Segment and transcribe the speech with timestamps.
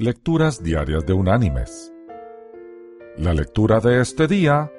[0.00, 1.92] Lecturas Diarias de Unánimes.
[3.16, 4.70] La lectura de este día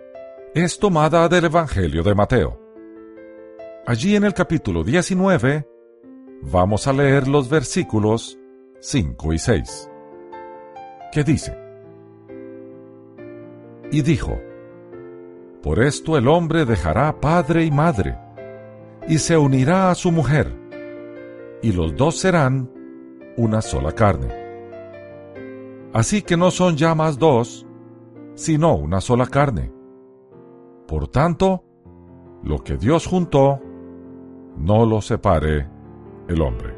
[0.55, 2.57] es tomada del Evangelio de Mateo.
[3.85, 5.67] Allí en el capítulo 19
[6.43, 8.39] vamos a leer los versículos
[8.79, 9.91] 5 y 6,
[11.11, 11.57] que dice,
[13.91, 14.39] Y dijo,
[15.61, 18.17] Por esto el hombre dejará padre y madre,
[19.05, 20.49] y se unirá a su mujer,
[21.61, 22.71] y los dos serán
[23.35, 24.38] una sola carne.
[25.99, 27.67] Así que no son ya más dos,
[28.33, 29.69] sino una sola carne.
[30.87, 31.65] Por tanto,
[32.41, 33.59] lo que Dios juntó,
[34.55, 35.67] no lo separe
[36.29, 36.73] el hombre.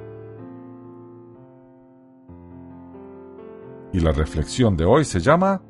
[3.93, 5.61] Y la reflexión de hoy se llama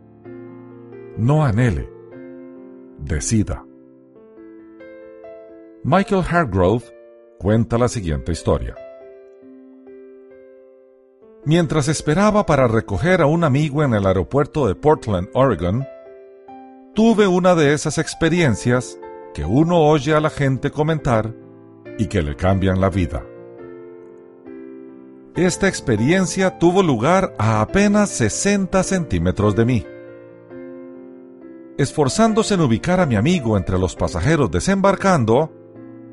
[1.17, 1.91] No anhele,
[2.99, 3.65] decida.
[5.83, 6.85] Michael Hargrove
[7.37, 8.75] cuenta la siguiente historia.
[11.43, 15.87] Mientras esperaba para recoger a un amigo en el aeropuerto de Portland, Oregon,
[16.93, 18.99] tuve una de esas experiencias
[19.33, 21.33] que uno oye a la gente comentar
[21.97, 23.25] y que le cambian la vida.
[25.35, 29.85] Esta experiencia tuvo lugar a apenas 60 centímetros de mí.
[31.79, 35.51] Esforzándose en ubicar a mi amigo entre los pasajeros desembarcando,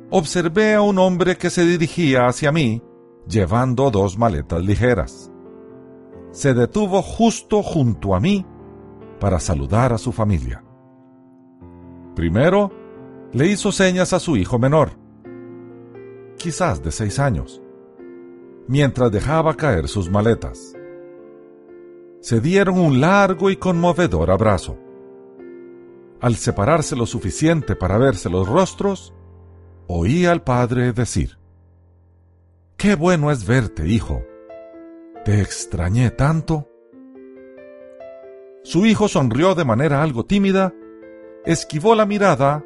[0.09, 2.83] observé a un hombre que se dirigía hacia mí
[3.29, 5.31] llevando dos maletas ligeras.
[6.31, 8.47] Se detuvo justo junto a mí
[9.20, 10.65] para saludar a su familia.
[12.15, 12.73] Primero,
[13.33, 14.93] le hizo señas a su hijo menor,
[16.39, 17.61] quizás de seis años,
[18.67, 20.75] mientras dejaba caer sus maletas.
[22.20, 24.79] Se dieron un largo y conmovedor abrazo.
[26.20, 29.15] Al separarse lo suficiente para verse los rostros,
[29.87, 31.38] oí al padre decir,
[32.79, 34.25] Qué bueno es verte, hijo.
[35.25, 36.69] Te extrañé tanto.
[38.62, 40.73] Su hijo sonrió de manera algo tímida,
[41.45, 42.65] esquivó la mirada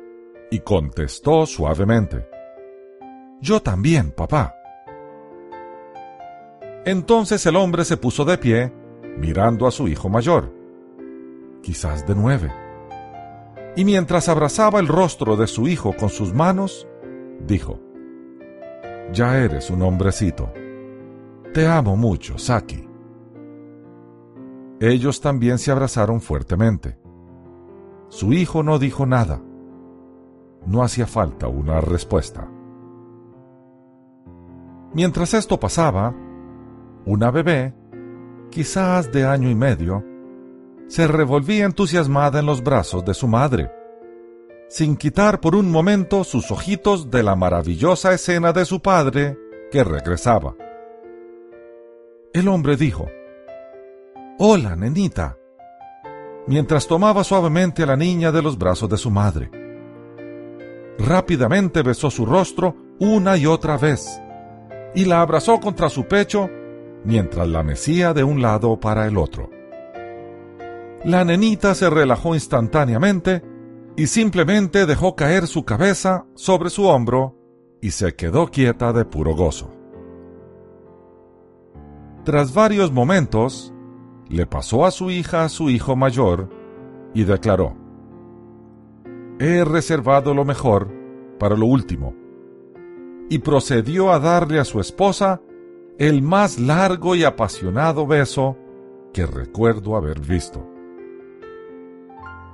[0.51, 2.29] y contestó suavemente.
[3.41, 4.55] Yo también, papá.
[6.85, 8.71] Entonces el hombre se puso de pie,
[9.17, 10.53] mirando a su hijo mayor,
[11.63, 12.53] quizás de nueve,
[13.77, 16.87] y mientras abrazaba el rostro de su hijo con sus manos,
[17.47, 17.81] dijo,
[19.13, 20.53] ya eres un hombrecito.
[21.53, 22.89] Te amo mucho, Saki.
[24.81, 26.99] Ellos también se abrazaron fuertemente.
[28.09, 29.41] Su hijo no dijo nada.
[30.67, 32.49] No hacía falta una respuesta.
[34.95, 36.15] Mientras esto pasaba,
[37.05, 37.75] una bebé,
[38.51, 40.05] quizás de año y medio,
[40.89, 43.82] se revolvía entusiasmada en los brazos de su madre
[44.73, 49.37] sin quitar por un momento sus ojitos de la maravillosa escena de su padre
[49.71, 50.55] que regresaba.
[52.33, 53.07] El hombre dijo,
[54.39, 55.37] Hola, nenita,
[56.47, 59.51] mientras tomaba suavemente a la niña de los brazos de su madre.
[60.99, 64.23] Rápidamente besó su rostro una y otra vez
[64.95, 66.49] y la abrazó contra su pecho
[67.05, 69.51] mientras la mecía de un lado para el otro.
[71.05, 73.52] La nenita se relajó instantáneamente
[73.97, 77.37] y simplemente dejó caer su cabeza sobre su hombro
[77.81, 79.71] y se quedó quieta de puro gozo.
[82.25, 83.75] Tras varios momentos,
[84.29, 86.49] le pasó a su hija a su hijo mayor
[87.13, 87.77] y declaró,
[89.39, 90.89] He reservado lo mejor
[91.39, 92.15] para lo último,
[93.29, 95.41] y procedió a darle a su esposa
[95.99, 98.57] el más largo y apasionado beso
[99.13, 100.72] que recuerdo haber visto.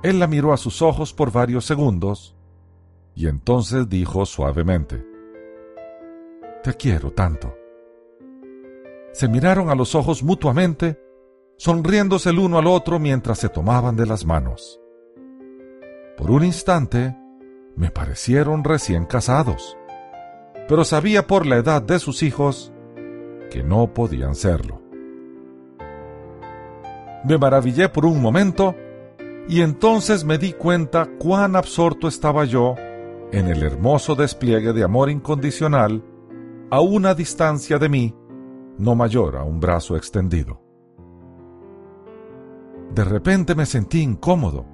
[0.01, 2.35] Él la miró a sus ojos por varios segundos
[3.15, 5.05] y entonces dijo suavemente,
[6.63, 7.53] Te quiero tanto.
[9.11, 10.97] Se miraron a los ojos mutuamente,
[11.57, 14.79] sonriéndose el uno al otro mientras se tomaban de las manos.
[16.17, 17.17] Por un instante
[17.75, 19.77] me parecieron recién casados,
[20.69, 22.71] pero sabía por la edad de sus hijos
[23.51, 24.81] que no podían serlo.
[27.25, 28.75] Me maravillé por un momento
[29.49, 32.75] y entonces me di cuenta cuán absorto estaba yo
[33.31, 36.03] en el hermoso despliegue de amor incondicional
[36.69, 38.15] a una distancia de mí
[38.77, 40.61] no mayor a un brazo extendido.
[42.93, 44.65] De repente me sentí incómodo,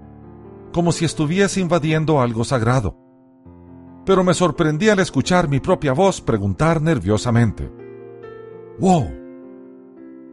[0.74, 2.98] como si estuviese invadiendo algo sagrado.
[4.06, 7.72] Pero me sorprendí al escuchar mi propia voz preguntar nerviosamente,
[8.80, 9.10] ¡Wow!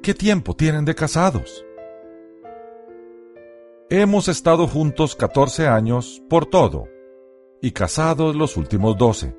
[0.02, 1.64] ¿Qué tiempo tienen de casados?
[3.94, 6.88] Hemos estado juntos 14 años por todo
[7.60, 9.36] y casados los últimos 12,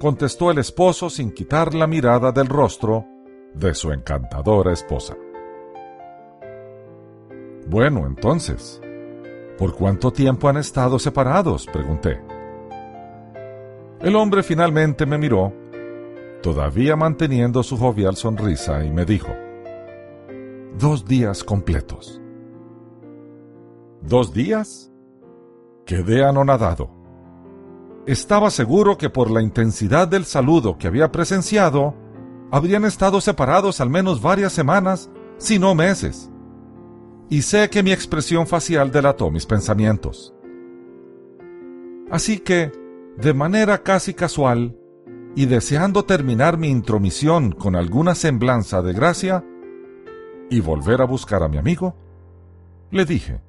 [0.00, 3.06] contestó el esposo sin quitar la mirada del rostro
[3.54, 5.16] de su encantadora esposa.
[7.68, 8.80] Bueno, entonces,
[9.56, 11.68] ¿por cuánto tiempo han estado separados?
[11.72, 12.20] pregunté.
[14.00, 15.52] El hombre finalmente me miró,
[16.42, 19.32] todavía manteniendo su jovial sonrisa, y me dijo,
[20.76, 22.20] dos días completos.
[24.02, 24.90] ¿Dos días?
[25.84, 26.90] Quedé anonadado.
[28.06, 31.94] Estaba seguro que por la intensidad del saludo que había presenciado,
[32.50, 36.30] habrían estado separados al menos varias semanas, si no meses.
[37.28, 40.34] Y sé que mi expresión facial delató mis pensamientos.
[42.10, 42.72] Así que,
[43.18, 44.76] de manera casi casual,
[45.36, 49.44] y deseando terminar mi intromisión con alguna semblanza de gracia,
[50.48, 51.94] y volver a buscar a mi amigo,
[52.90, 53.40] le dije,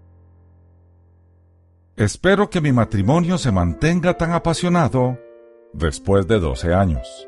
[1.98, 5.20] Espero que mi matrimonio se mantenga tan apasionado
[5.74, 7.28] después de doce años.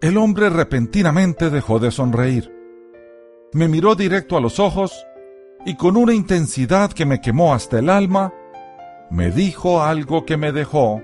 [0.00, 2.50] El hombre repentinamente dejó de sonreír.
[3.52, 5.06] Me miró directo a los ojos
[5.66, 8.32] y con una intensidad que me quemó hasta el alma,
[9.10, 11.02] me dijo algo que me dejó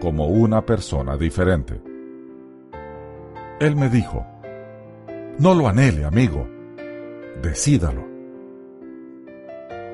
[0.00, 1.80] como una persona diferente.
[3.58, 4.26] Él me dijo,
[5.38, 6.46] no lo anhele, amigo,
[7.40, 8.15] decídalo.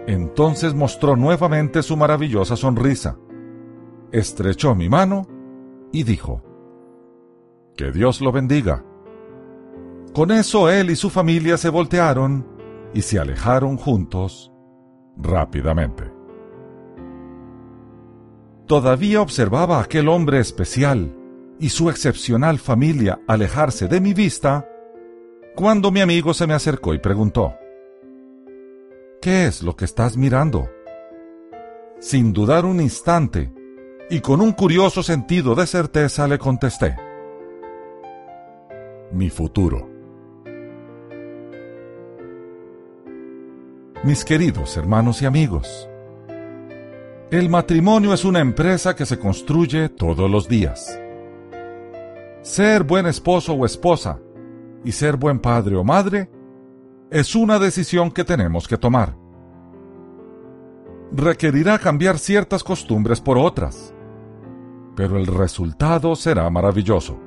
[0.07, 3.19] Entonces mostró nuevamente su maravillosa sonrisa,
[4.11, 5.27] estrechó mi mano
[5.93, 6.43] y dijo,
[7.77, 8.85] Que Dios lo bendiga.
[10.13, 12.47] Con eso él y su familia se voltearon
[12.93, 14.53] y se alejaron juntos
[15.17, 16.13] rápidamente.
[18.67, 21.15] Todavía observaba a aquel hombre especial
[21.59, 24.69] y su excepcional familia alejarse de mi vista,
[25.55, 27.55] cuando mi amigo se me acercó y preguntó,
[29.23, 30.69] ¿Qué es lo que estás mirando?
[32.01, 33.53] Sin dudar un instante,
[34.11, 36.97] y con un curioso sentido de certeza le contesté.
[39.13, 39.89] Mi futuro.
[44.03, 45.89] Mis queridos hermanos y amigos,
[47.31, 51.01] el matrimonio es una empresa que se construye todos los días.
[52.41, 54.19] Ser buen esposo o esposa
[54.85, 56.29] y ser buen padre o madre
[57.13, 59.15] es una decisión que tenemos que tomar.
[61.13, 63.95] Requerirá cambiar ciertas costumbres por otras,
[64.97, 67.21] pero el resultado será maravilloso.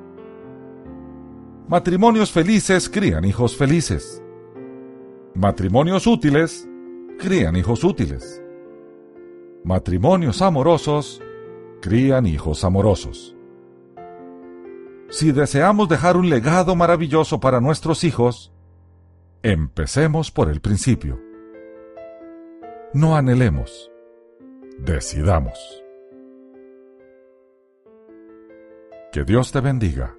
[1.68, 4.20] Matrimonios felices crían hijos felices.
[5.34, 6.68] Matrimonios útiles
[7.20, 8.42] crían hijos útiles.
[9.62, 11.22] Matrimonios amorosos
[11.80, 13.36] crían hijos amorosos.
[15.10, 18.52] Si deseamos dejar un legado maravilloso para nuestros hijos,
[19.48, 21.20] Empecemos por el principio.
[22.92, 23.92] No anhelemos,
[24.76, 25.84] decidamos.
[29.12, 30.16] Que Dios te bendiga.